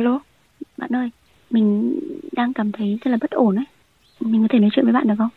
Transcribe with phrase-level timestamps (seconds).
[0.00, 0.20] Alo,
[0.78, 1.10] bạn ơi,
[1.50, 1.98] mình
[2.32, 3.64] đang cảm thấy rất là bất ổn ấy.
[4.20, 5.28] Mình có thể nói chuyện với bạn được không?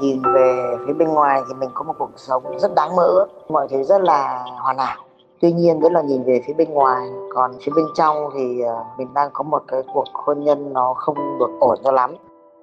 [0.00, 3.26] Nhìn về phía bên ngoài thì mình có một cuộc sống rất đáng mơ ước,
[3.48, 5.04] mọi thứ rất là hoàn hảo.
[5.40, 8.84] Tuy nhiên đó là nhìn về phía bên ngoài, còn phía bên trong thì ờ,
[8.98, 12.14] mình đang có một cái cuộc hôn nhân nó không được ổn cho lắm.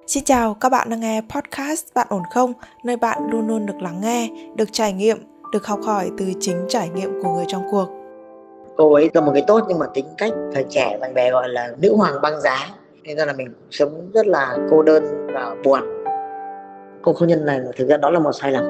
[0.06, 2.52] Xin chào, các bạn đang nghe podcast Bạn ổn không?
[2.84, 5.18] Nơi bạn luôn luôn được lắng nghe, được trải nghiệm,
[5.52, 7.99] được học hỏi từ chính trải nghiệm của người trong cuộc
[8.76, 11.48] cô ấy là một người tốt nhưng mà tính cách thời trẻ bạn bè gọi
[11.48, 12.56] là nữ hoàng băng giá.
[13.02, 15.80] Nên ra là mình sống rất là cô đơn và buồn.
[17.02, 18.64] Cô hôn nhân này thực ra đó là một sai lầm.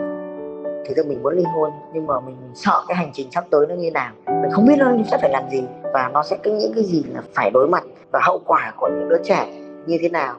[0.88, 3.66] Thực ra mình muốn ly hôn nhưng mà mình sợ cái hành trình sắp tới
[3.68, 4.12] nó như nào.
[4.26, 7.04] Mình không biết nó sẽ phải làm gì và nó sẽ có những cái gì
[7.14, 9.46] là phải đối mặt và hậu quả của những đứa trẻ
[9.86, 10.34] như thế nào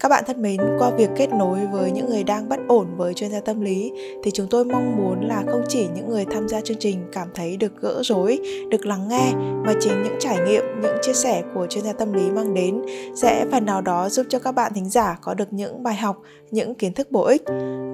[0.00, 3.14] các bạn thân mến, qua việc kết nối với những người đang bất ổn với
[3.14, 6.48] chuyên gia tâm lý thì chúng tôi mong muốn là không chỉ những người tham
[6.48, 8.38] gia chương trình cảm thấy được gỡ rối,
[8.70, 9.32] được lắng nghe
[9.66, 12.82] mà chính những trải nghiệm, những chia sẻ của chuyên gia tâm lý mang đến
[13.14, 16.22] sẽ phần nào đó giúp cho các bạn thính giả có được những bài học,
[16.50, 17.42] những kiến thức bổ ích.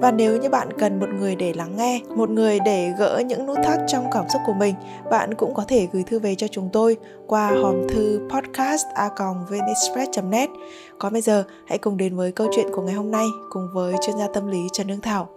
[0.01, 3.45] Và nếu như bạn cần một người để lắng nghe, một người để gỡ những
[3.45, 4.75] nút thắt trong cảm xúc của mình,
[5.11, 9.09] bạn cũng có thể gửi thư về cho chúng tôi qua hòm thư podcast a
[10.23, 10.49] net
[10.99, 13.95] Còn bây giờ, hãy cùng đến với câu chuyện của ngày hôm nay cùng với
[14.01, 15.29] chuyên gia tâm lý Trần Hương Thảo.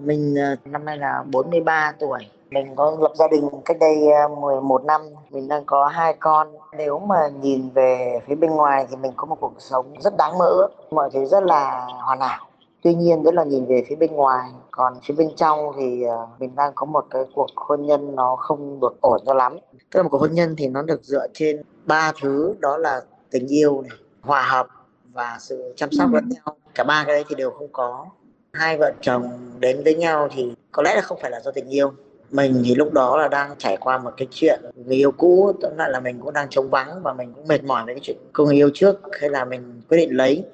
[0.00, 2.35] Mình ờ, năm nay là 43 tuổi.
[2.50, 5.00] Mình có lập gia đình cách đây à, 11 năm.
[5.30, 6.48] Mình đang có hai con.
[6.78, 10.38] Nếu mà nhìn về phía bên ngoài thì mình có một cuộc sống rất đáng
[10.38, 10.68] mơ ước.
[10.90, 12.46] Mọi thứ rất là hoàn hảo.
[12.82, 14.50] Tuy nhiên đó là nhìn về phía bên ngoài.
[14.70, 18.36] Còn phía bên trong thì à, mình đang có một cái cuộc hôn nhân nó
[18.36, 19.58] không được ổn cho lắm.
[19.90, 23.00] Tức là một cuộc hôn nhân thì nó được dựa trên ba thứ, đó là
[23.30, 24.66] tình yêu này, hòa hợp
[25.12, 28.06] và sự chăm sóc lẫn nhau cả ba cái đấy thì đều không có
[28.52, 31.68] hai vợ chồng đến với nhau thì có lẽ là không phải là do tình
[31.68, 31.92] yêu
[32.30, 35.72] mình thì lúc đó là đang trải qua một cái chuyện người yêu cũ tức
[35.76, 38.16] lại là mình cũng đang trống vắng và mình cũng mệt mỏi với cái chuyện
[38.32, 40.44] cô người yêu trước hay là mình quyết định lấy.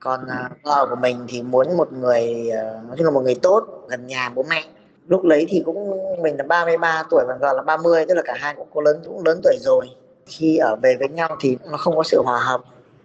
[0.00, 3.34] Còn à, vợ của mình thì muốn một người à, nói chung là một người
[3.34, 4.64] tốt, gần nhà, bố mẹ.
[5.08, 5.90] Lúc lấy thì cũng,
[6.22, 9.00] mình là 33 tuổi và vợ là 30 tức là cả hai cũng có lớn,
[9.04, 9.86] cũng lớn tuổi rồi.
[10.26, 12.60] Khi ở về với nhau thì nó không có sự hòa hợp.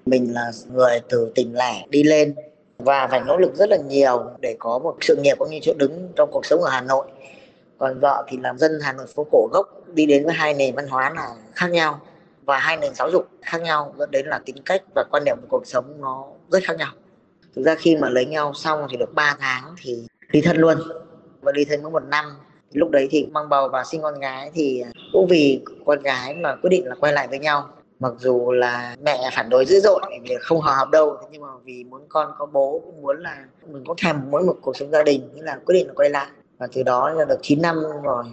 [0.06, 2.36] Mình là người từ tỉnh lẻ đi lên
[2.78, 5.74] và phải nỗ lực rất là nhiều để có một sự nghiệp cũng như chỗ
[5.78, 7.06] đứng trong cuộc sống ở Hà Nội
[7.80, 10.76] còn vợ thì làm dân Hà Nội phố cổ gốc, đi đến với hai nền
[10.76, 12.02] văn hóa là khác nhau
[12.46, 15.38] và hai nền giáo dục khác nhau, dẫn đến là tính cách và quan niệm
[15.42, 16.92] của cuộc sống nó rất khác nhau.
[17.56, 20.78] Thực ra khi mà lấy nhau xong thì được 3 tháng thì ly thân luôn.
[21.42, 22.26] Và ly thân mất một năm.
[22.74, 26.56] Lúc đấy thì mang bầu và sinh con gái thì cũng vì con gái mà
[26.56, 27.70] quyết định là quay lại với nhau.
[28.00, 31.48] Mặc dù là mẹ phản đối dữ dội vì không hòa hợp đâu nhưng mà
[31.64, 34.92] vì muốn con có bố, cũng muốn là mình cũng thèm muốn một cuộc sống
[34.92, 36.28] gia đình nên là quyết định là quay lại
[36.60, 38.24] và từ đó là được 9 năm rồi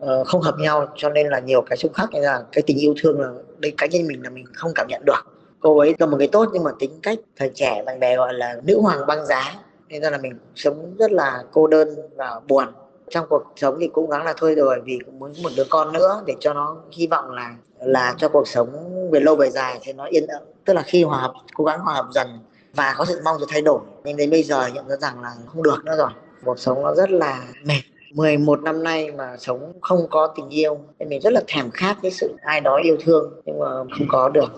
[0.00, 2.78] ờ, không hợp nhau, cho nên là nhiều cái xung khắc như là cái tình
[2.78, 5.26] yêu thương là đây cá nhân mình là mình không cảm nhận được.
[5.60, 8.34] Cô ấy là một người tốt nhưng mà tính cách thời trẻ, bạn bè gọi
[8.34, 9.54] là nữ hoàng băng giá.
[9.88, 12.64] Nên là mình sống rất là cô đơn và buồn.
[13.10, 15.92] Trong cuộc sống thì cố gắng là thôi rồi, vì cũng muốn một đứa con
[15.92, 18.68] nữa để cho nó hy vọng là là cho cuộc sống
[19.10, 20.42] về lâu về dài thì nó yên ấm.
[20.64, 22.28] Tức là khi hòa hợp, cố gắng hòa hợp dần
[22.74, 25.34] và có sự mong sự thay đổi, nhưng đến bây giờ nhận ra rằng là
[25.46, 26.10] không được nữa rồi
[26.44, 27.80] cuộc sống nó rất là mệt.
[28.14, 31.96] 11 năm nay mà sống không có tình yêu nên mình rất là thèm khát
[32.02, 33.66] cái sự ai đó yêu thương, nhưng mà
[33.98, 34.48] không có được.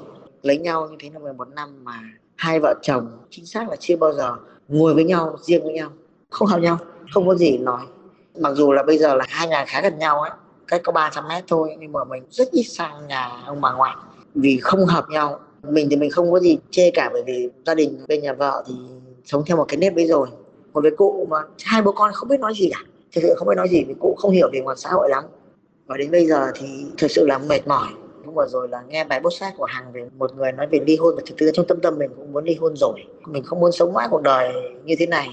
[0.43, 2.01] Lấy nhau như thế là 11 năm mà
[2.37, 4.37] hai vợ chồng chính xác là chưa bao giờ
[4.69, 5.91] ngồi với nhau, riêng với nhau,
[6.31, 6.79] không hợp nhau,
[7.15, 7.83] không có gì nói.
[8.39, 10.31] Mặc dù là bây giờ là hai nhà khá gần nhau ấy,
[10.69, 13.97] cách có 300 mét thôi, nhưng mà mình rất ít sang nhà ông bà ngoại.
[14.35, 17.75] Vì không hợp nhau, mình thì mình không có gì chê cả, bởi vì gia
[17.75, 18.75] đình bên nhà vợ thì
[19.25, 20.29] sống theo một cái nếp ấy rồi
[20.73, 22.79] còn với cụ mà hai bố con không biết nói gì cả.
[23.15, 25.25] Thực sự không biết nói gì vì cụ không hiểu về ngoài xã hội lắm.
[25.87, 26.67] Và đến bây giờ thì
[26.99, 27.89] thực sự là mệt mỏi.
[28.25, 30.81] Hôm vừa rồi là nghe bài bút sát của hằng về một người nói về
[30.87, 33.05] ly hôn và thực tế trong tâm tâm mình cũng muốn ly hôn rồi.
[33.27, 34.53] Mình không muốn sống mãi cuộc đời
[34.85, 35.29] như thế này.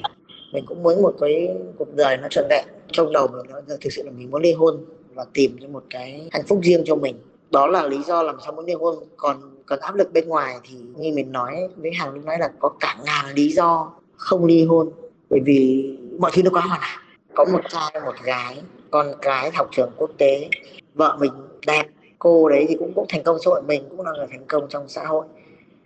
[0.53, 2.65] Mình cũng muốn một cái cuộc đời nó trọn vẹn.
[2.91, 5.83] Trong đầu mình nó thực sự là mình muốn ly hôn và tìm cho một
[5.89, 7.15] cái hạnh phúc riêng cho mình.
[7.51, 8.95] Đó là lý do làm sao muốn ly hôn.
[9.17, 12.49] Còn còn áp lực bên ngoài thì như mình nói với hàng lúc nói là
[12.59, 14.91] có cả ngàn lý do không ly hôn
[15.29, 15.89] bởi vì
[16.19, 16.99] mọi thứ nó quá hoàn hảo
[17.33, 18.61] có một trai một gái
[18.91, 20.49] con cái học trường quốc tế
[20.93, 21.31] vợ mình
[21.67, 21.85] đẹp
[22.19, 24.67] cô đấy thì cũng cũng thành công xã hội mình cũng là người thành công
[24.69, 25.25] trong xã hội.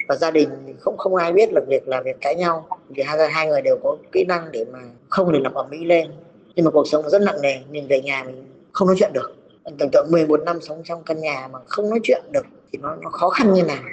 [0.07, 0.49] Và gia đình
[0.79, 2.67] không không ai biết là việc là việc cãi nhau.
[2.89, 4.79] Vì hai hai người đều có kỹ năng để mà
[5.09, 6.11] không để làm ẩm mỹ lên.
[6.55, 9.35] Nhưng mà cuộc sống rất nặng nề mình về nhà mình không nói chuyện được.
[9.77, 12.95] Tưởng tượng 11 năm sống trong căn nhà mà không nói chuyện được thì nó,
[12.95, 13.83] nó khó khăn như nào.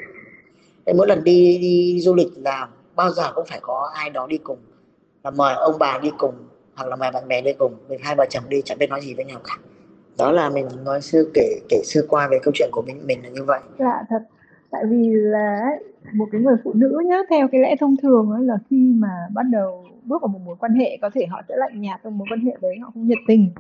[0.87, 4.27] Thế mỗi lần đi đi du lịch là bao giờ cũng phải có ai đó
[4.27, 4.59] đi cùng
[5.25, 6.35] là mời ông bà đi cùng,
[6.75, 9.01] hoặc là mời bạn bè đi cùng, mình hai vợ chồng đi, chẳng biết nói
[9.01, 9.55] gì với nhau cả.
[10.19, 13.23] Đó là mình nói sư, kể kể sư qua về câu chuyện của mình mình
[13.23, 13.61] là như vậy.
[13.79, 14.23] Dạ thật.
[14.71, 15.67] Tại vì là
[16.13, 19.09] một cái người phụ nữ nhá, theo cái lẽ thông thường ấy, là khi mà
[19.35, 22.19] bắt đầu bước vào một mối quan hệ, có thể họ sẽ lạnh nhạt trong
[22.19, 23.51] mối quan hệ đấy, họ không nhiệt tình.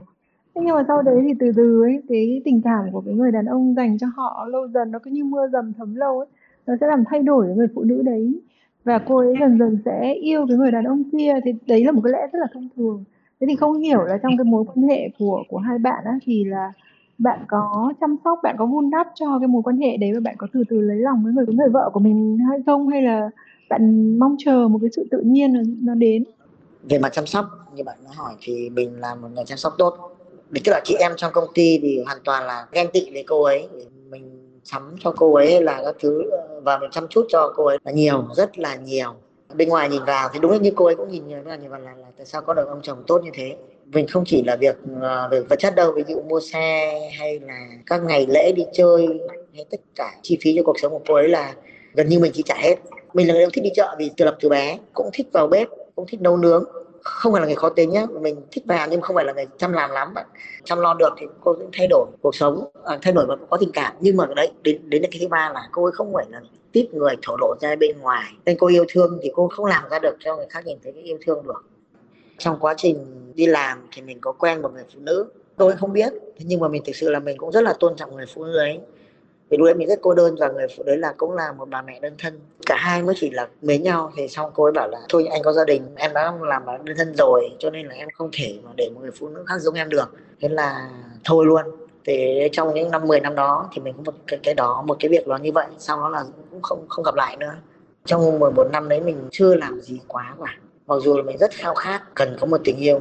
[0.55, 3.33] Thế nhưng mà sau đấy thì từ từ ấy, cái tình cảm của cái người
[3.33, 6.27] đàn ông dành cho họ lâu dần, nó cứ như mưa dầm thấm lâu ấy,
[6.67, 8.35] nó sẽ làm thay đổi người phụ nữ đấy
[8.85, 11.93] và cô ấy dần dần sẽ yêu cái người đàn ông kia thì đấy là
[11.93, 13.05] một cái lẽ rất là thông thường.
[13.41, 16.19] Thế thì không hiểu là trong cái mối quan hệ của của hai bạn á
[16.25, 16.73] thì là
[17.19, 20.21] bạn có chăm sóc bạn có vun đắp cho cái mối quan hệ đấy và
[20.21, 22.89] bạn có từ từ lấy lòng với người với người vợ của mình hay không?
[22.89, 23.31] Hay là
[23.69, 26.25] bạn mong chờ một cái sự tự nhiên nó, nó đến?
[26.83, 29.75] Về mặt chăm sóc như bạn đã hỏi thì mình là một người chăm sóc
[29.79, 30.17] tốt.
[30.65, 33.43] Tức là chị em trong công ty thì hoàn toàn là ghen tị với cô
[33.43, 33.69] ấy.
[34.11, 34.23] Mình
[34.65, 36.23] sắm cho cô ấy là các thứ
[36.63, 37.79] và mình chăm chút cho cô ấy.
[37.85, 39.15] Là nhiều rất là nhiều.
[39.55, 41.95] Bên ngoài nhìn vào thì đúng như cô ấy cũng nhìn nhiều là, vào là,
[41.97, 43.57] là tại sao có được ông chồng tốt như thế?
[43.87, 47.41] Mình không chỉ là việc uh, về vật chất đâu ví dụ mua xe hay
[47.41, 49.09] là các ngày lễ đi chơi
[49.55, 51.55] hay tất cả chi phí cho cuộc sống của cô ấy là
[51.95, 52.77] gần như mình chỉ trả hết.
[53.15, 55.47] Mình là người yêu thích đi chợ vì từ lập từ bé cũng thích vào
[55.47, 56.65] bếp cũng thích nấu nướng
[57.05, 58.07] không phải là người khó tính nhá.
[58.21, 60.27] Mình thích làm nhưng không phải là người chăm làm lắm bạn.
[60.65, 63.57] Chăm lo được thì cô cũng thay đổi cuộc sống à, thay đổi và có
[63.57, 63.95] tình cảm.
[64.01, 66.41] Nhưng mà đấy đến đến cái thứ ba là cô ấy không phải là
[66.73, 68.33] tiếp người thổ lộ ra bên ngoài.
[68.45, 70.93] Nên cô yêu thương thì cô không làm ra được cho người khác nhìn thấy
[70.93, 71.65] cái yêu thương được.
[72.39, 73.05] Trong quá trình
[73.35, 75.27] đi làm thì mình có quen một người phụ nữ.
[75.57, 77.97] Tôi không biết thế nhưng mà mình thực sự là mình cũng rất là tôn
[77.97, 78.81] trọng người phụ nữ ấy
[79.51, 81.69] thì lúc đấy mình rất cô đơn và người phụ đấy là cũng là một
[81.71, 82.41] bà mẹ đơn thân.
[82.67, 84.13] Cả hai mới chỉ là mến nhau.
[84.17, 86.77] Thì xong cô ấy bảo là thôi anh có gia đình em đã làm bà
[86.85, 89.45] đơn thân rồi cho nên là em không thể mà để một người phụ nữ
[89.47, 90.17] khác giống em được.
[90.41, 90.91] Thế là
[91.25, 91.65] thôi luôn.
[92.05, 94.97] Thì trong những năm 10 năm đó thì mình có một cái, cái đó một
[95.01, 95.67] cái việc đó như vậy.
[95.79, 97.53] Sau đó là cũng không không gặp lại nữa.
[98.05, 100.57] Trong 11 năm đấy mình chưa làm gì quá cả.
[100.87, 103.01] Mặc dù là mình rất khao khát cần có một tình yêu.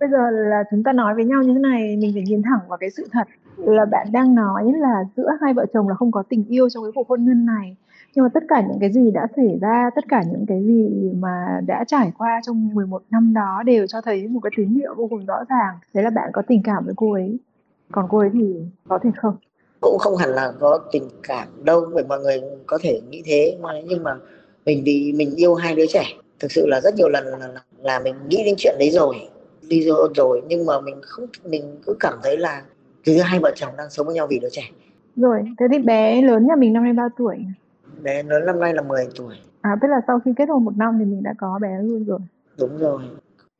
[0.00, 2.68] Bây giờ là chúng ta nói với nhau như thế này mình phải nhìn thẳng
[2.68, 3.22] vào cái sự thật
[3.66, 6.84] là bạn đang nói là giữa hai vợ chồng là không có tình yêu trong
[6.84, 7.76] cái cuộc hôn nhân này.
[8.14, 11.12] Nhưng mà tất cả những cái gì đã xảy ra tất cả những cái gì
[11.18, 14.94] mà đã trải qua trong 11 năm đó đều cho thấy một cái tín hiệu
[14.94, 15.74] vô cùng rõ ràng.
[15.94, 17.38] Đấy là bạn có tình cảm với cô ấy.
[17.92, 18.54] Còn cô ấy thì
[18.88, 19.36] có thể không?
[19.80, 23.58] Cũng không hẳn là có tình cảm đâu bởi mọi người có thể nghĩ thế.
[23.60, 24.16] Mà nhưng mà
[24.66, 26.04] mình đi mình yêu hai đứa trẻ.
[26.40, 29.16] Thực sự là rất nhiều lần là, là, là mình nghĩ đến chuyện đấy rồi
[29.68, 30.42] đi rồi rồi.
[30.48, 32.62] Nhưng mà mình không mình cứ cảm thấy là
[33.04, 34.62] cứ hai vợ chồng đang sống với nhau vì đứa trẻ.
[35.16, 37.36] Rồi thế thì bé lớn nhà mình năm nay bao tuổi?
[38.02, 39.34] Bé lớn năm nay là 10 tuổi.
[39.60, 42.04] À tức là sau khi kết hôn một năm thì mình đã có bé luôn
[42.04, 42.18] rồi.
[42.58, 43.02] Đúng rồi.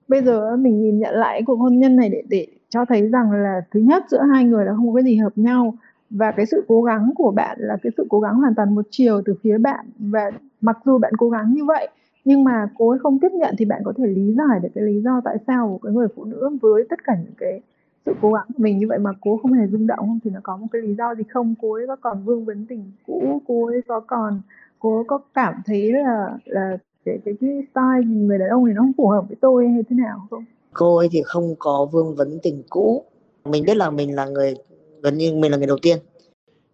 [0.08, 3.32] Bây giờ mình nhìn nhận lại cuộc hôn nhân này để để cho thấy rằng
[3.32, 5.75] là thứ nhất giữa hai người là không có cái gì hợp nhau
[6.11, 8.87] và cái sự cố gắng của bạn là cái sự cố gắng hoàn toàn một
[8.90, 10.31] chiều từ phía bạn và
[10.61, 11.88] mặc dù bạn cố gắng như vậy
[12.25, 14.85] nhưng mà cô ấy không tiếp nhận thì bạn có thể lý giải được cái
[14.85, 17.61] lý do tại sao của cái người phụ nữ với tất cả những cái
[18.08, 20.40] sự cố gắng của mình như vậy mà cô không hề rung động thì nó
[20.43, 21.55] có một cái lý do gì không?
[21.62, 24.40] Cô ấy có còn vương vấn tình cũ cô ấy có còn
[24.78, 28.82] cô có cảm thấy là là cái cái, cái style người đàn ông này nó
[28.82, 30.44] không phù hợp với tôi hay thế nào không?
[30.72, 33.05] Cô ấy thì không có vương vấn tình cũ.
[33.44, 34.54] Mình biết là mình là người
[35.02, 35.99] gần như mình là người đầu tiên.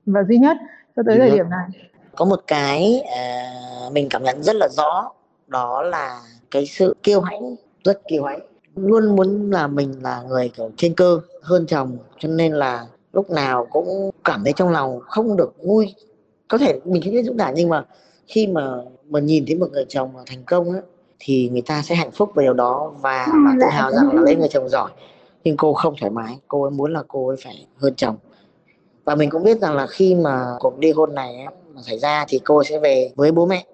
[0.07, 0.57] Và duy nhất
[0.97, 1.69] cho tới thời điểm này.
[2.17, 5.11] Có một cái uh, mình cảm nhận rất là rõ.
[5.47, 6.21] Đó là
[6.51, 8.41] cái sự kiêu hãnh rất kiêu hãnh
[8.77, 13.31] luôn muốn là mình là người kiểu trên cơ hơn chồng cho nên là lúc
[13.31, 15.95] nào cũng cảm thấy trong lòng không được vui.
[16.49, 17.85] Có thể mình không biết dũng cảm nhưng mà
[18.27, 18.77] khi mà
[19.09, 20.81] mà nhìn thấy một người chồng mà thành công á
[21.19, 24.23] thì người ta sẽ hạnh phúc về điều đó và, và tự hào rằng là
[24.23, 24.91] lấy người chồng giỏi
[25.45, 28.17] nhưng cô không thoải mái cô ấy muốn là cô ấy phải hơn chồng.
[29.05, 32.25] Và mình cũng biết rằng là khi mà cuộc ly hôn này mà xảy ra
[32.29, 33.65] thì cô sẽ về với bố mẹ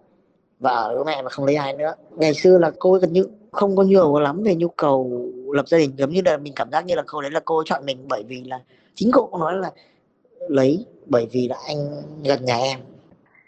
[0.60, 1.94] và ở bố mẹ mà không lấy ai nữa.
[2.16, 5.68] Ngày xưa là cô ấy gần như không có nhiều lắm về nhu cầu lập
[5.68, 7.86] gia đình, giống như là mình cảm giác như là cô đấy là cô chọn
[7.86, 8.60] mình, bởi vì là
[8.94, 9.70] chính cô cũng nói là
[10.48, 11.76] lấy, bởi vì là anh
[12.24, 12.78] gần nhà em.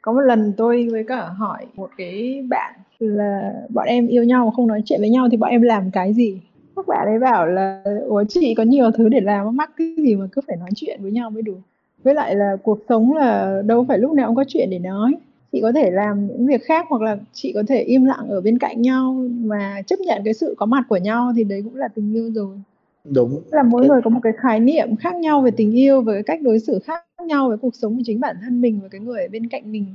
[0.03, 4.45] Có một lần tôi với cả hỏi một cái bạn là bọn em yêu nhau
[4.45, 6.41] mà không nói chuyện với nhau thì bọn em làm cái gì?
[6.77, 10.15] Các bạn ấy bảo là ủa, chị có nhiều thứ để làm, mắc cái gì
[10.15, 11.55] mà cứ phải nói chuyện với nhau mới đủ?
[12.03, 15.15] Với lại là cuộc sống là đâu phải lúc nào cũng có chuyện để nói
[15.53, 18.41] chị có thể làm những việc khác hoặc là chị có thể im lặng ở
[18.41, 21.77] bên cạnh nhau mà chấp nhận cái sự có mặt của nhau thì đấy cũng
[21.77, 22.57] là tình yêu rồi.
[23.05, 23.43] Đúng.
[23.51, 26.23] Là mỗi người có một cái khái niệm khác nhau về tình yêu và cái
[26.23, 29.01] cách đối xử khác nhau với cuộc sống của chính bản thân mình và cái
[29.01, 29.87] người ở bên cạnh mình.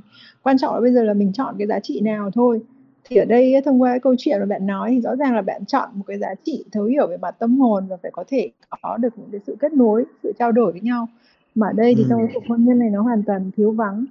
[0.44, 2.62] Quan trọng là bây giờ là mình chọn cái giá trị nào thôi.
[3.10, 5.42] Thì ở đây thông qua cái câu chuyện mà bạn nói thì rõ ràng là
[5.42, 8.24] bạn chọn một cái giá trị thấu hiểu về mặt tâm hồn và phải có
[8.28, 8.50] thể
[8.82, 11.08] có được những cái sự kết nối sự trao đổi với nhau.
[11.56, 12.08] Mà ở đây thì ừ.
[12.10, 14.06] trong cái cuộc hôn nhân này nó hoàn toàn thiếu vắng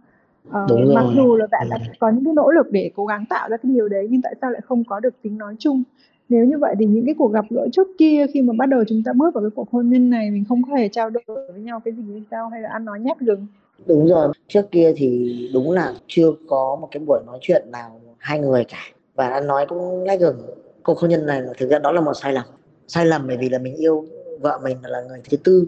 [0.51, 3.25] Ờ, Đúng mặc dù là bạn đã có những cái nỗ lực để cố gắng
[3.29, 5.83] tạo ra cái điều đấy nhưng tại sao lại không có được tính nói chung?
[6.29, 8.85] Nếu như vậy thì những cái cuộc gặp gỡ trước kia khi mà bắt đầu
[8.89, 11.23] chúng ta bước vào cái cuộc hôn nhân này mình không có hề trao đổi
[11.53, 12.49] với nhau cái gì hay sao?
[12.49, 13.47] Hay là ăn nói nhát gừng?
[13.87, 18.01] Đúng rồi trước kia thì đúng là chưa có một cái buổi nói chuyện nào
[18.19, 18.81] hai người cả.
[19.15, 20.39] Và ăn nói cũng lách gừng.
[20.83, 22.45] Cuộc hôn nhân này thực ra đó là một sai lầm.
[22.89, 24.05] Sai lầm bởi vì là mình yêu
[24.41, 25.67] vợ mình là người thứ tư.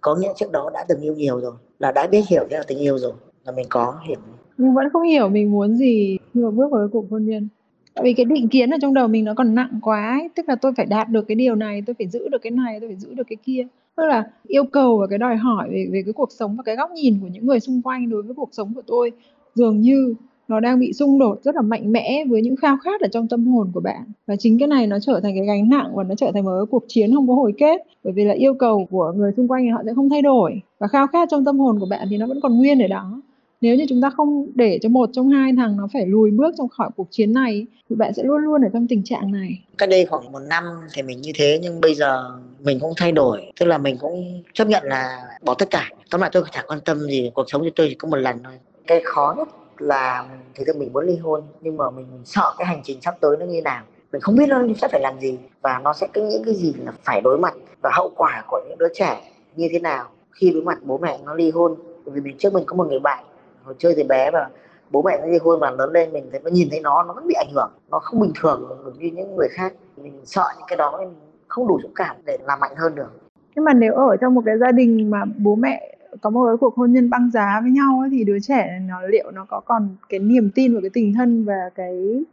[0.00, 2.62] Có nghĩa trước đó đã từng yêu nhiều rồi là đã biết hiểu thế là
[2.66, 3.12] tình yêu rồi
[3.48, 4.18] là mình có hiểu
[4.58, 7.48] nhưng vẫn không hiểu mình muốn gì khi mà bước vào cái cuộc hôn nhân.
[7.94, 10.28] Tại vì cái định kiến ở trong đầu mình nó còn nặng quá ấy.
[10.36, 12.80] tức là tôi phải đạt được cái điều này, tôi phải giữ được cái này,
[12.80, 13.66] tôi phải giữ được cái kia.
[13.96, 16.76] Tức là yêu cầu và cái đòi hỏi về về cái cuộc sống và cái
[16.76, 19.12] góc nhìn của những người xung quanh đối với cuộc sống của tôi
[19.54, 20.14] dường như
[20.48, 23.28] nó đang bị xung đột rất là mạnh mẽ với những khao khát ở trong
[23.28, 24.02] tâm hồn của bạn.
[24.26, 26.58] Và chính cái này nó trở thành cái gánh nặng và nó trở thành một
[26.58, 27.82] cái cuộc chiến không có hồi kết.
[28.04, 30.60] Bởi vì là yêu cầu của người xung quanh thì họ sẽ không thay đổi.
[30.78, 33.22] Và khao khát trong tâm hồn của bạn thì nó vẫn còn nguyên ở đó
[33.60, 36.54] nếu như chúng ta không để cho một trong hai thằng nó phải lùi bước
[36.58, 39.64] trong khỏi cuộc chiến này, thì bạn sẽ luôn luôn ở trong tình trạng này.
[39.78, 43.12] Cách đây khoảng một năm thì mình như thế, nhưng bây giờ mình cũng thay
[43.12, 43.52] đổi.
[43.60, 45.90] Tức là mình cũng chấp nhận là bỏ tất cả.
[46.10, 48.36] Tóm lại tôi chẳng quan tâm gì, cuộc sống của tôi chỉ có một lần
[48.44, 48.54] thôi.
[48.86, 49.48] Cái khó nhất
[49.78, 53.14] là thực ra mình muốn ly hôn, nhưng mà mình sợ cái hành trình sắp
[53.20, 53.84] tới nó như nào.
[54.12, 56.74] Mình không biết nó sẽ phải làm gì, và nó sẽ có những cái gì
[56.84, 60.50] là phải đối mặt, và hậu quả của những đứa trẻ như thế nào khi
[60.50, 61.74] đối mặt bố mẹ nó ly hôn.
[62.04, 63.24] Vì mình trước mình có một người bạn
[63.68, 64.48] hồi chơi thì bé và
[64.90, 67.12] bố mẹ nó ly hôn mà lớn lên mình thấy nó nhìn thấy nó nó
[67.14, 69.72] vẫn bị ảnh hưởng nó không bình thường được như những người khác.
[69.96, 71.08] Mình sợ những cái đó nên
[71.48, 73.20] không đủ dũng cảm để làm mạnh hơn được.
[73.54, 76.56] Nhưng mà nếu ở trong một cái gia đình mà bố mẹ có một cái
[76.56, 79.60] cuộc hôn nhân băng giá với nhau ấy, thì đứa trẻ nó liệu nó có
[79.60, 82.24] còn cái niềm tin vào cái tình thân và cái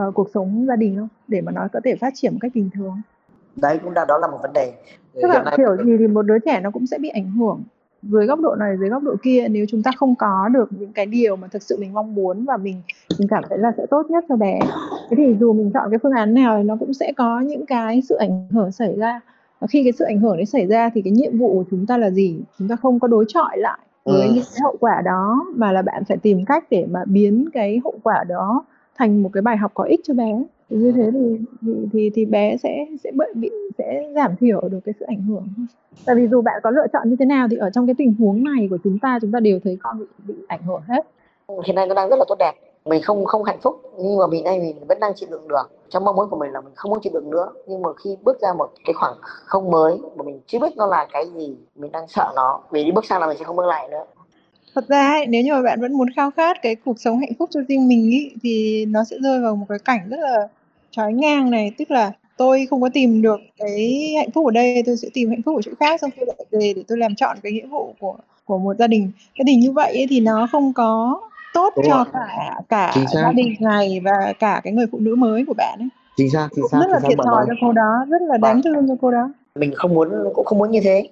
[0.00, 1.08] uh, cuộc sống gia đình không?
[1.28, 3.00] Để mà nó có thể phát triển một cách bình thường.
[3.56, 4.72] Đấy cũng đã đó là một vấn đề.
[5.14, 7.62] Tức là kiểu gì thì một đứa trẻ nó cũng sẽ bị ảnh hưởng
[8.10, 10.92] dưới góc độ này dưới góc độ kia nếu chúng ta không có được những
[10.92, 12.82] cái điều mà thực sự mình mong muốn và mình
[13.18, 14.58] mình cảm thấy là sẽ tốt nhất cho bé
[15.10, 17.66] thế thì dù mình chọn cái phương án nào thì nó cũng sẽ có những
[17.66, 19.20] cái sự ảnh hưởng xảy ra.
[19.60, 21.86] Và khi cái sự ảnh hưởng đấy xảy ra thì cái nhiệm vụ của chúng
[21.86, 22.40] ta là gì?
[22.58, 24.32] Chúng ta không có đối chọi lại với ừ.
[24.34, 27.80] những cái hậu quả đó mà là bạn phải tìm cách để mà biến cái
[27.84, 28.64] hậu quả đó
[28.98, 30.42] thành một cái bài học có ích cho bé
[30.74, 34.80] thì như thế thì thì thì, thì bé sẽ sẽ bị sẽ giảm thiểu được
[34.84, 35.48] cái sự ảnh hưởng.
[36.06, 38.14] Tại vì dù bạn có lựa chọn như thế nào thì ở trong cái tình
[38.18, 41.06] huống này của chúng ta chúng ta đều thấy con bị bị ảnh hưởng hết.
[41.66, 42.52] Hiện nay nó đang rất là tốt đẹp.
[42.84, 45.70] Mình không không hạnh phúc nhưng mà mình đây mình vẫn đang chịu đựng được.
[45.88, 47.48] Trong mong muốn của mình là mình không muốn chịu đựng nữa.
[47.66, 50.86] Nhưng mà khi bước ra một cái khoảng không mới mà mình chưa biết nó
[50.86, 52.60] là cái gì mình đang sợ nó.
[52.70, 54.04] Vì đi bước sang là mình sẽ không bước lại nữa.
[54.74, 57.32] Thật ra ấy, nếu như mà bạn vẫn muốn khao khát cái cuộc sống hạnh
[57.38, 60.48] phúc cho riêng mình ý, thì nó sẽ rơi vào một cái cảnh rất là
[60.96, 64.82] trói ngang này tức là tôi không có tìm được cái hạnh phúc ở đây
[64.86, 67.14] tôi sẽ tìm hạnh phúc ở chỗ khác xong tôi lại về để tôi làm
[67.14, 69.10] chọn cái nghĩa vụ của của một gia đình.
[69.34, 71.20] Cái tình như vậy ấy, thì nó không có
[71.54, 72.04] tốt Đúng cho rồi.
[72.12, 75.88] cả cả gia đình này và cả cái người phụ nữ mới của bạn ấy.
[76.16, 78.88] Chính xác chính xác rất là thiệt thòi cho cô đó rất là đáng thương
[78.88, 79.32] cho cô đó.
[79.54, 81.08] Mình không muốn cũng không muốn như thế.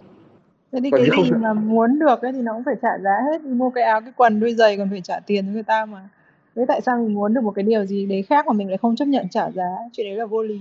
[0.72, 3.42] Thế thì cái gì mà muốn được ấy thì nó cũng phải trả giá hết.
[3.42, 5.84] Đi mua cái áo cái quần đôi giày còn phải trả tiền cho người ta
[5.84, 6.08] mà
[6.56, 8.78] thế tại sao mình muốn được một cái điều gì đấy khác mà mình lại
[8.78, 9.76] không chấp nhận trả giá?
[9.92, 10.60] Chuyện đấy là vô lý.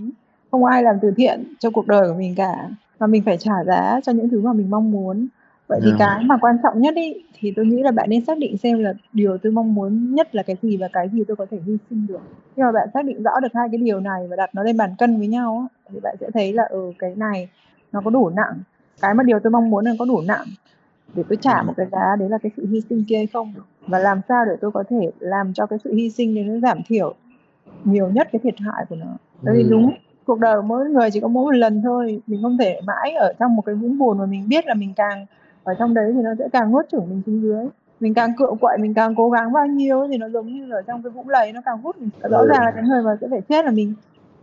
[0.52, 2.70] Không ai làm từ thiện cho cuộc đời của mình cả.
[2.98, 5.28] Và mình phải trả giá cho những thứ mà mình mong muốn.
[5.68, 8.38] Vậy thì cái mà quan trọng nhất ý, thì tôi nghĩ là bạn nên xác
[8.38, 11.36] định xem là điều tôi mong muốn nhất là cái gì và cái gì tôi
[11.36, 12.20] có thể hy sinh được.
[12.56, 14.78] Khi mà bạn xác định rõ được hai cái điều này và đặt nó lên
[14.78, 17.50] bàn cân với nhau thì bạn sẽ thấy là ừ cái này
[17.92, 18.54] nó có đủ nặng.
[19.02, 20.46] Cái mà điều tôi mong muốn là có đủ nặng
[21.14, 23.54] để tôi trả một cái giá đấy là cái sự hy sinh kia hay không
[23.88, 26.60] và làm sao để tôi có thể làm cho cái sự hy sinh đấy nó
[26.60, 27.14] giảm thiểu
[27.84, 29.18] nhiều nhất cái thiệt hại của nó?
[29.46, 29.92] Tại vì đúng
[30.26, 32.22] cuộc đời của mỗi người chỉ có mỗi một lần thôi.
[32.28, 34.94] Mình không thể mãi ở trong một cái vũng buồn mà mình biết là mình
[34.96, 35.26] càng
[35.64, 37.66] ở trong đấy thì nó sẽ càng nuốt chửng mình xuống dưới.
[38.00, 40.82] Mình càng cựa quậy mình càng cố gắng bao nhiêu thì nó giống như ở
[40.82, 42.10] trong cái vũng lầy nó càng hút mình.
[42.22, 42.48] Rõ ừ.
[42.48, 43.94] ràng là cái người mà sẽ phải chết là mình.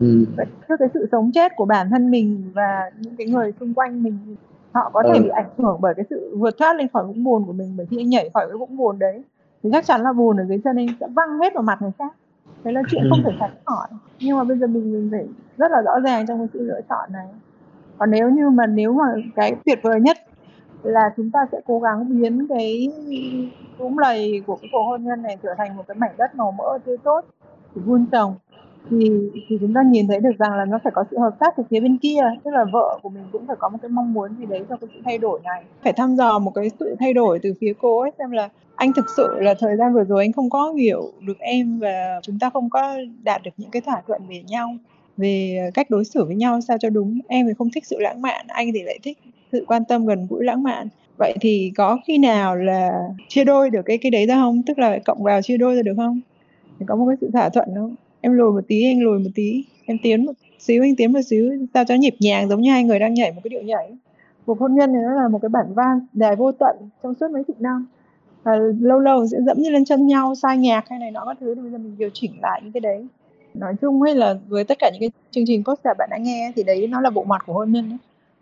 [0.00, 0.24] Ừ.
[0.68, 4.02] trước cái sự sống chết của bản thân mình và những cái người xung quanh
[4.02, 4.36] mình
[4.72, 5.22] họ có thể ừ.
[5.22, 7.86] bị ảnh hưởng bởi cái sự vượt thoát lên khỏi vũng buồn của mình bởi
[7.90, 9.22] khi anh nhảy khỏi cái vũng buồn đấy
[9.62, 11.90] thì chắc chắn là buồn ở dưới chân anh sẽ văng hết vào mặt người
[11.98, 12.12] khác
[12.64, 13.08] đấy là chuyện ừ.
[13.10, 13.88] không thể tránh khỏi
[14.20, 16.80] nhưng mà bây giờ mình mình phải rất là rõ ràng trong cái sự lựa
[16.88, 17.26] chọn này
[17.98, 20.16] còn nếu như mà nếu mà cái tuyệt vời nhất
[20.82, 22.92] là chúng ta sẽ cố gắng biến cái
[23.78, 26.52] vũng lầy của cái cuộc hôn nhân này trở thành một cái mảnh đất màu
[26.52, 27.20] mỡ tươi tốt
[27.74, 28.34] để vun trồng
[28.90, 29.10] thì
[29.48, 31.62] thì chúng ta nhìn thấy được rằng là nó phải có sự hợp tác từ
[31.70, 34.30] phía bên kia, tức là vợ của mình cũng phải có một cái mong muốn
[34.38, 35.64] gì đấy cho cái sự thay đổi này.
[35.84, 38.92] Phải thăm dò một cái sự thay đổi từ phía cô ấy, xem là anh
[38.92, 42.38] thực sự là thời gian vừa rồi anh không có hiểu được em và chúng
[42.38, 44.76] ta không có đạt được những cái thỏa thuận về nhau,
[45.16, 47.20] về cách đối xử với nhau sao cho đúng.
[47.28, 49.18] Em thì không thích sự lãng mạn, anh thì lại thích
[49.52, 50.88] sự quan tâm gần gũi lãng mạn.
[51.18, 52.92] Vậy thì có khi nào là
[53.28, 54.62] chia đôi được cái cái đấy ra không?
[54.66, 56.20] Tức là cộng vào chia đôi ra được không?
[56.78, 57.94] Thì có một cái sự thỏa thuận không?
[58.20, 59.64] Em lùi một tí anh lùi một tí.
[59.86, 61.66] Em tiến một xíu anh tiến một xíu.
[61.74, 63.92] Sao cho nhịp nhàng giống như hai người đang nhảy một cái điệu nhảy.
[64.46, 67.30] Cuộc hôn nhân này nó là một cái bản vang dài vô tận trong suốt
[67.30, 67.86] mấy chục năm
[68.42, 71.36] à, lâu lâu sẽ dẫm như lên chân nhau sai nhạc hay này nọ các
[71.40, 71.54] thứ.
[71.54, 73.06] Thì bây giờ mình điều chỉnh lại những cái đấy.
[73.54, 76.52] Nói chung hay là với tất cả những cái chương trình podcast bạn đã nghe
[76.56, 77.98] thì đấy nó là bộ mặt của hôn nhân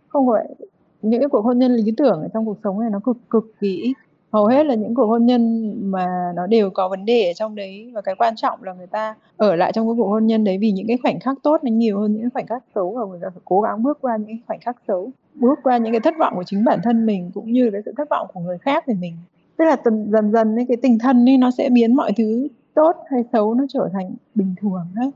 [0.09, 0.54] không phải
[1.02, 3.45] những cái cuộc hôn nhân lý tưởng ở trong cuộc sống này nó cực cực
[3.61, 3.95] kỳ ít
[4.33, 7.54] hầu hết là những cuộc hôn nhân mà nó đều có vấn đề ở trong
[7.54, 10.45] đấy, và cái quan trọng là người ta ở lại trong cái cuộc hôn nhân
[10.45, 13.04] đấy vì những cái khoảnh khắc tốt nó nhiều hơn những khoảnh khắc xấu, và
[13.04, 15.92] người ta phải cố gắng bước qua những cái khoảnh khắc xấu, bước qua những
[15.92, 18.40] cái thất vọng của chính bản thân mình cũng như cái sự thất vọng của
[18.40, 19.14] người khác về mình.
[19.56, 22.97] Tức là dần dần dần cái tình thân ấy nó sẽ biến mọi thứ tốt
[23.11, 25.11] hay xấu nó trở thành bình thường hết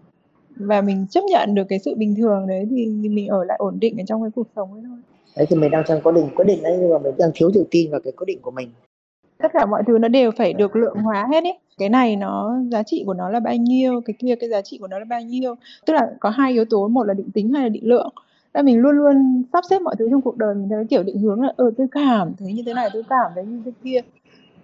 [0.57, 3.79] và mình chấp nhận được cái sự bình thường đấy thì mình ở lại ổn
[3.81, 4.99] định ở trong cái cuộc sống ấy thôi.
[5.37, 7.51] Đấy, thì mình đang trong quyết định quyết định đấy, nhưng mà mình đang thiếu
[7.55, 8.69] tự tin vào cái quyết định của mình
[9.43, 11.59] tất cả mọi thứ nó đều phải được lượng hóa hết ấy.
[11.79, 14.79] Cái này nó giá trị của nó là bao nhiêu cái kia cái giá trị
[14.79, 15.55] của nó là bao nhiêu.
[15.87, 18.09] Tức là có hai yếu tố một là định tính hay là định lượng.
[18.55, 21.19] Là mình luôn luôn sắp xếp mọi thứ trong cuộc đời mình theo kiểu định
[21.19, 24.01] hướng là ờ tôi cảm thấy như thế này tôi cảm thấy như thế kia.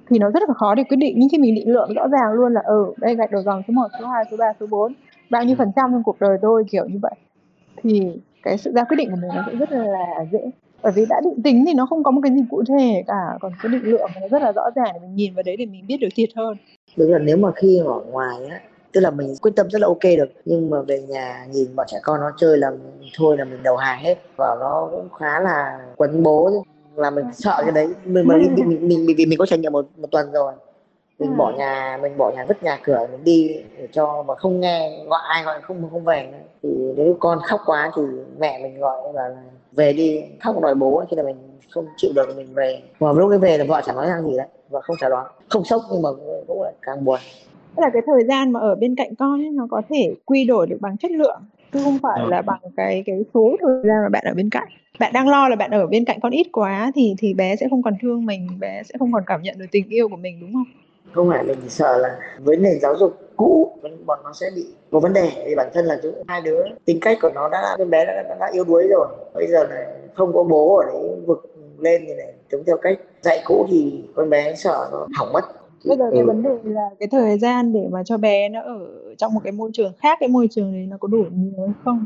[0.09, 1.15] Thì nó rất là khó để quyết định.
[1.19, 3.63] Nhưng khi mình định lượng rõ ràng luôn là ở ừ, đây gạch đầu dòng
[3.69, 4.93] số 1, số 2, số 3, số 4
[5.31, 7.15] bao nhiêu phần trăm trong cuộc đời tôi kiểu như vậy.
[7.83, 10.51] Thì cái sự ra quyết định của mình nó sẽ rất là dễ
[10.83, 13.39] bởi vì đã định tính thì nó không có một cái gì cụ thể cả
[13.41, 15.67] còn cái định lượng nó rất là rõ ràng để mình nhìn vào đấy để
[15.67, 16.57] mình biết được thiệt hơn
[16.97, 18.61] đúng là nếu mà khi ở ngoài á
[18.93, 21.87] tức là mình quyết tâm rất là ok được nhưng mà về nhà nhìn bọn
[21.91, 22.71] trẻ con nó chơi là
[23.17, 26.65] thôi là mình đầu hàng hết và nó cũng khá là quấn bố
[26.95, 29.73] là mình sợ cái đấy mình mà mình mình mình vì mình có trải nghiệm
[29.73, 30.53] một một tuần rồi
[31.19, 31.35] mình ừ.
[31.37, 35.05] bỏ nhà mình bỏ nhà vứt nhà cửa mình đi để cho mà không nghe
[35.07, 36.39] gọi ai gọi không không về nữa.
[36.63, 38.03] thì nếu con khóc quá thì
[38.39, 39.35] mẹ mình gọi là
[39.77, 41.37] về đi khóc đòi bố khi là mình
[41.71, 42.83] không chịu được mình về.
[43.01, 45.27] Mà lúc ấy về là vợ chẳng nói rằng gì đấy vợ không chào đón.
[45.49, 46.09] Không sốc nhưng mà
[46.47, 47.21] cũng lại càng buồn.
[47.77, 50.45] Tức là cái thời gian mà ở bên cạnh con ấy, nó có thể quy
[50.45, 51.41] đổi được bằng chất lượng
[51.73, 52.31] chứ không phải ừ.
[52.31, 54.69] là bằng cái cái số thời gian mà bạn ở bên cạnh.
[54.99, 57.67] Bạn đang lo là bạn ở bên cạnh con ít quá thì thì bé sẽ
[57.71, 60.41] không còn thương mình bé sẽ không còn cảm nhận được tình yêu của mình
[60.41, 60.65] đúng không
[61.13, 65.01] không phải mình sợ là với nền giáo dục cũ bọn nó sẽ bị có
[65.01, 65.31] vấn đề.
[65.47, 68.23] Vì bản thân là chúng hai đứa tính cách của nó đã con bé đã,
[68.29, 69.09] đã, đã yếu đuối rồi.
[69.35, 72.99] Bây giờ này không có bố ở đấy vực lên như này chúng theo cách
[73.21, 75.45] dạy cũ thì con bé sợ nó hỏng mất.
[75.85, 76.27] Bây giờ cái ừ.
[76.27, 78.79] vấn đề là cái thời gian để mà cho bé nó ở
[79.19, 81.75] trong một cái môi trường khác cái môi trường đấy nó có đủ nhiều hay
[81.85, 82.05] không?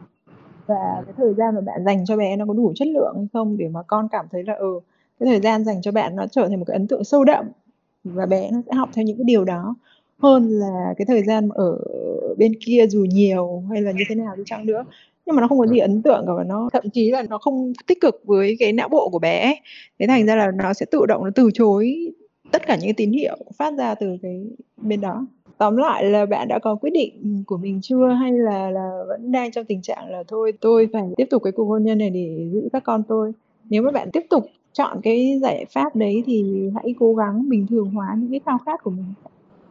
[0.67, 3.27] Và cái thời gian mà bạn dành cho bé nó có đủ chất lượng hay
[3.33, 3.57] không?
[3.57, 4.81] Để mà con cảm thấy là ừ
[5.21, 7.51] cái thời gian dành cho bạn nó trở thành một cái ấn tượng sâu đậm
[8.05, 9.75] và bé nó sẽ học theo những cái điều đó.
[10.19, 11.79] Hơn là cái thời gian ở
[12.39, 14.85] bên kia dù nhiều hay là như thế nào đi chăng nữa.
[15.27, 17.39] Nhưng mà nó không có gì ấn tượng cả và nó thậm chí là nó
[17.39, 19.55] không tích cực với cái não bộ của bé
[19.99, 22.13] thế thành ra là nó sẽ tự động nó từ chối
[22.53, 24.45] tất cả những cái tín hiệu phát ra từ cái
[24.77, 25.27] bên đó.
[25.59, 28.09] Tóm lại là bạn đã có quyết định của mình chưa?
[28.09, 31.53] Hay là là vẫn đang trong tình trạng là thôi tôi phải tiếp tục cái
[31.53, 33.33] cuộc hôn nhân này để giữ các con tôi?
[33.71, 37.67] Nếu mà bạn tiếp tục chọn cái giải pháp đấy thì hãy cố gắng bình
[37.71, 39.13] thường hóa những cái khao khát của mình.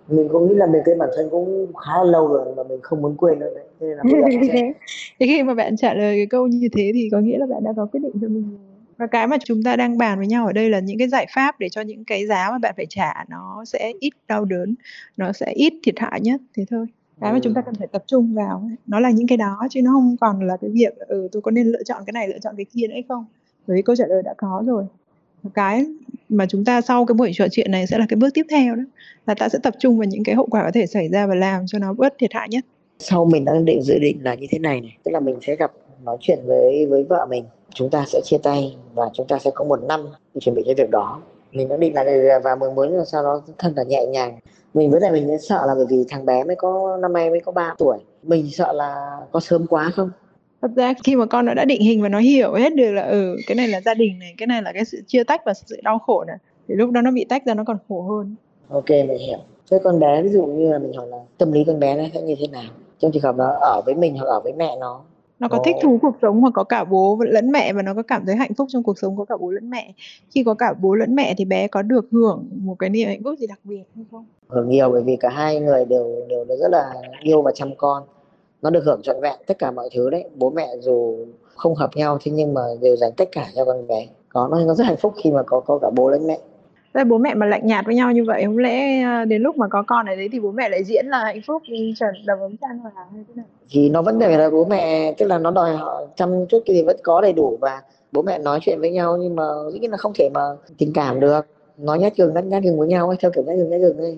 [0.08, 3.02] Mình cũng nghĩ là mình quên bản thân cũng khá lâu rồi mà mình không
[3.02, 4.04] muốn quên nữa đấy nên là
[5.20, 7.64] thế khi mà bạn trả lời cái câu như thế thì có nghĩa là bạn
[7.64, 8.58] đã có quyết định cho mình
[8.98, 11.28] và cái mà chúng ta đang bàn với nhau ở đây là những cái giải
[11.36, 14.76] pháp để cho những cái giá mà bạn phải trả nó sẽ ít đau đớn
[15.18, 16.86] nó sẽ ít thiệt hại nhất thế thôi.
[17.22, 19.82] Cái mà chúng ta cần phải tập trung vào nó là những cái đó chứ
[19.82, 22.40] nó không còn là cái việc ừ tôi có nên lựa chọn cái này lựa
[22.40, 23.26] chọn cái kia nữa hay không
[23.70, 24.86] bởi vì câu trả lời đã có rồi.
[25.54, 25.86] Cái
[26.30, 28.76] mà chúng ta sau cái buổi trò chuyện này sẽ là cái bước tiếp theo
[28.76, 28.84] đó,
[29.28, 31.36] là ta sẽ tập trung vào những cái hậu quả có thể xảy ra và
[31.36, 32.64] làm cho nó bớt thiệt hại nhất.
[33.00, 35.56] Sau mình đang định dự định là như thế này này, tức là mình sẽ
[35.56, 35.72] gặp,
[36.04, 37.44] nói chuyện với với vợ mình.
[37.74, 40.64] Chúng ta sẽ chia tay và chúng ta sẽ có một năm để chuẩn bị
[40.66, 41.22] cho việc đó.
[41.52, 44.40] Mình đã định là, và mình muốn là sau đó thân là nhẹ nhàng.
[44.74, 47.40] Mình với lại mình sợ là bởi vì thằng bé mới có, năm nay mới
[47.40, 47.98] có 3 tuổi.
[48.24, 50.12] Mình sợ là có sớm quá không?
[50.62, 53.02] Thật ra khi mà con nó đã định hình và nó hiểu hết được là
[53.02, 55.54] ừ cái này là gia đình này cái này là cái sự chia tách và
[55.54, 58.36] sự đau khổ này thì lúc đó nó bị tách ra nó còn khổ hơn.
[58.70, 59.38] Ok mình hiểu.
[59.72, 62.04] Thế con bé ví dụ như là mình hỏi là tâm lý con bé nó
[62.14, 62.72] sẽ như thế nào?
[63.00, 65.02] Trong trường hợp nó ở với mình hoặc ở với mẹ nó?
[65.40, 68.04] Nó có thích thú cuộc sống hoặc có cả bố lẫn mẹ và nó có
[68.04, 69.94] cảm thấy hạnh phúc trong cuộc sống có cả bố lẫn mẹ?
[70.32, 73.24] Khi có cả bố lẫn mẹ thì bé có được hưởng một cái niềm hạnh
[73.24, 74.26] phúc gì đặc biệt hay không?
[74.48, 78.04] Hưởng nhiều bởi vì cả hai người đều đều rất là yêu và chăm con
[78.62, 80.26] nó được hưởng trọn vẹn tất cả mọi thứ đấy.
[80.36, 83.88] Bố mẹ dù không hợp nhau thế nhưng mà đều dành tất cả cho con
[83.88, 84.08] bé.
[84.30, 86.40] Có nó nó rất hạnh phúc khi mà có có cả bố lẫn mẹ.
[86.94, 89.58] Thế bố mẹ mà lạnh nhạt với nhau như vậy không lẽ à, đến lúc
[89.58, 91.64] mà có con này đấy thì bố mẹ lại diễn là hạnh phúc
[92.00, 93.46] trần đầm ấm chan hòa hay thế nào?
[93.70, 96.84] Thì nó vẫn là bố mẹ tức là nó đòi họ chăm chút cái gì
[96.84, 99.44] vẫn có đầy đủ và bố mẹ nói chuyện với nhau nhưng mà
[99.74, 100.42] dĩ nhiên là không thể mà
[100.78, 101.46] tình cảm được.
[101.78, 103.98] Nói nhát gừng nhát nhát gừng với nhau ấy theo kiểu nhát gừng nhát gừng
[103.98, 104.18] ấy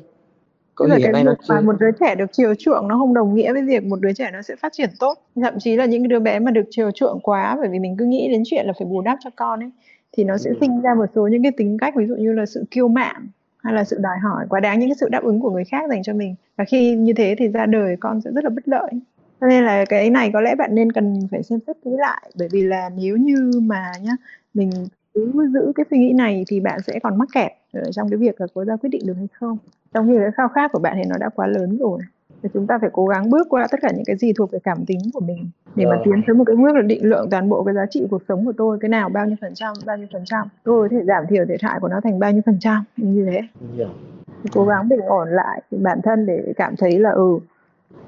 [0.76, 3.54] có là cái việc mà một đứa trẻ được chiều chuộng nó không đồng nghĩa
[3.54, 5.18] với việc một đứa trẻ nó sẽ phát triển tốt.
[5.36, 8.06] Thậm chí là những đứa bé mà được chiều chuộng quá bởi vì mình cứ
[8.06, 9.72] nghĩ đến chuyện là phải bù đắp cho con ấy
[10.18, 10.56] thì nó sẽ ừ.
[10.60, 13.28] sinh ra một số những cái tính cách ví dụ như là sự kiêu mạn
[13.58, 15.90] hay là sự đòi hỏi quá đáng những cái sự đáp ứng của người khác
[15.90, 16.36] dành cho mình.
[16.58, 18.92] Và khi như thế thì ra đời con sẽ rất là bất lợi.
[19.42, 22.32] Cho nên là cái này có lẽ bạn nên cần phải xem xét kỹ lại.
[22.36, 24.12] Bởi vì là nếu như mà nhá
[24.54, 24.72] mình
[25.14, 28.18] cứ giữ cái suy nghĩ này thì bạn sẽ còn mắc kẹt ở trong cái
[28.18, 29.58] việc là có ra quyết định được hay không
[29.94, 32.00] trong khi cái khao khát của bạn thì nó đã quá lớn rồi.
[32.44, 34.60] Thì chúng ta phải cố gắng bước qua tất cả những cái gì thuộc về
[34.64, 37.50] cảm tính của mình để mà tiến tới một cái bước là định lượng toàn
[37.50, 38.78] bộ cái giá trị cuộc sống của tôi.
[38.82, 40.48] Cái nào bao nhiêu phần trăm bao nhiêu phần trăm.
[40.64, 42.84] Tôi có thể giảm thiểu thiệt hại của nó thành bao nhiêu phần trăm.
[42.98, 43.42] Như thế.
[44.44, 47.40] Thì cố gắng bình ổn lại bản thân để cảm thấy là ừ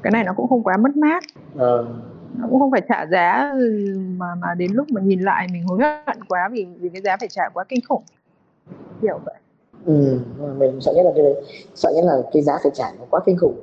[0.03, 1.23] cái này nó cũng không quá mất mát.
[1.57, 1.87] Ờ.
[2.37, 3.53] nó cũng không phải trả giá
[4.17, 7.17] mà mà đến lúc mà nhìn lại mình hối hận quá vì vì cái giá
[7.17, 8.03] phải trả quá kinh khủng.
[9.01, 9.35] Kiểu vậy
[9.85, 10.19] ừ
[10.57, 11.25] mình sợ nhất là cái
[11.75, 13.61] sợ nhất là cái giá phải trả nó quá kinh khủng.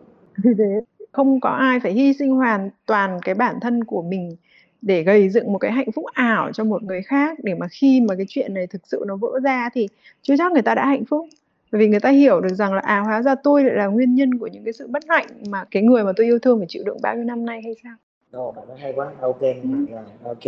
[1.13, 4.37] Không có ai phải hy sinh hoàn toàn cái bản thân của mình
[4.83, 7.39] để gây dựng một cái hạnh phúc ảo cho một người khác.
[7.43, 9.89] Để mà khi mà cái chuyện này thực sự nó vỡ ra thì
[10.23, 11.27] chưa chắc người ta đã hạnh phúc.
[11.73, 14.15] Bởi vì người ta hiểu được rằng là à hóa ra tôi lại là nguyên
[14.15, 16.67] nhân của những cái sự bất hạnh mà cái người mà tôi yêu thương phải
[16.69, 17.95] chịu đựng bao nhiêu năm nay hay sao?
[18.33, 19.13] Ồ, bạn nói hay quá.
[19.21, 19.97] Ok ừ.
[20.25, 20.45] ok.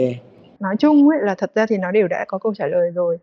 [0.61, 3.19] Nói chung ấy là thật ra thì nó đều đã có câu trả lời rồi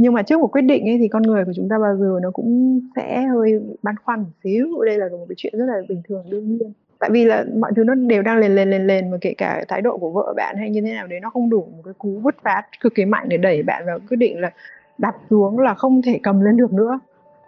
[0.00, 2.18] nhưng mà trước một quyết định ấy thì con người của chúng ta bao giờ
[2.22, 4.82] nó cũng sẽ hơi băn khoăn một xíu.
[4.86, 6.72] Đây là một cái chuyện rất là bình thường đương nhiên.
[6.98, 9.64] Tại vì là mọi thứ nó đều đang lên lên lên lên mà kể cả
[9.68, 11.94] thái độ của vợ bạn hay như thế nào đấy nó không đủ một cái
[11.98, 14.50] cú vứt phát cực kỳ mạnh để đẩy bạn vào quyết định là
[14.98, 17.00] đặt xuống là không thể cầm lên được nữa.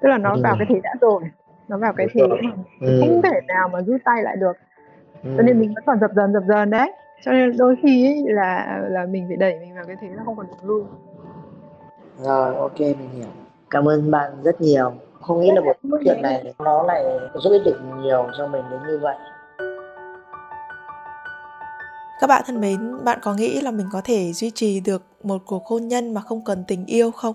[0.02, 1.22] Tức là nó vào cái thế đã rồi.
[1.68, 2.36] Nó vào cái thế mà
[2.80, 3.00] ừ.
[3.00, 4.56] không thể nào mà rút tay lại được.
[5.24, 5.30] Ừ.
[5.36, 6.92] cho nên mình vẫn còn dập dần dập dần đấy.
[7.24, 10.22] Cho nên đôi khi ấy là là mình phải đẩy mình vào cái thế nó
[10.24, 10.82] không còn được lui
[12.24, 13.26] rồi ok mình hiểu.
[13.70, 14.92] Cảm ơn bạn rất nhiều.
[15.20, 17.04] Không nghĩ là một chuyện này nó lại
[17.34, 19.16] giúp ích được nhiều cho mình đến như vậy.
[22.20, 25.42] Các bạn thân mến, bạn có nghĩ là mình có thể duy trì được một
[25.46, 27.34] cuộc hôn nhân mà không cần tình yêu không?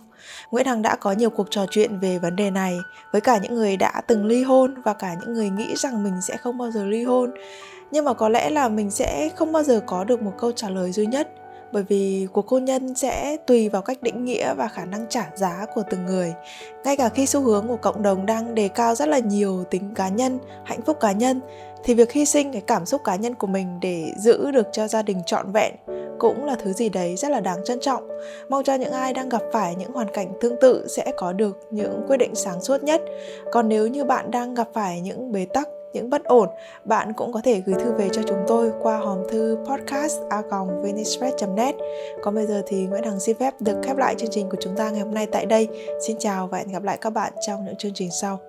[0.51, 2.77] Nguyễn Hằng đã có nhiều cuộc trò chuyện về vấn đề này
[3.11, 6.13] với cả những người đã từng ly hôn và cả những người nghĩ rằng mình
[6.21, 7.31] sẽ không bao giờ ly hôn.
[7.91, 10.69] Nhưng mà có lẽ là mình sẽ không bao giờ có được một câu trả
[10.69, 11.29] lời duy nhất
[11.71, 15.29] bởi vì cuộc hôn nhân sẽ tùy vào cách định nghĩa và khả năng trả
[15.35, 16.33] giá của từng người.
[16.83, 19.91] Ngay cả khi xu hướng của cộng đồng đang đề cao rất là nhiều tính
[19.95, 21.41] cá nhân, hạnh phúc cá nhân,
[21.83, 24.87] thì việc hy sinh cái cảm xúc cá nhân của mình để giữ được cho
[24.87, 25.75] gia đình trọn vẹn
[26.19, 28.07] cũng là thứ gì đấy rất là đáng trân trọng.
[28.49, 31.57] Mong cho những ai đang gặp phải những hoàn cảnh tương tự sẽ có được
[31.71, 33.01] những quyết định sáng suốt nhất.
[33.51, 36.49] Còn nếu như bạn đang gặp phải những bế tắc những bất ổn,
[36.85, 40.21] bạn cũng có thể gửi thư về cho chúng tôi qua hòm thư podcast
[41.55, 41.75] net
[42.21, 44.75] Còn bây giờ thì Nguyễn Hằng xin phép được khép lại chương trình của chúng
[44.77, 45.67] ta ngày hôm nay tại đây.
[46.07, 48.46] Xin chào và hẹn gặp lại các bạn trong những chương trình sau.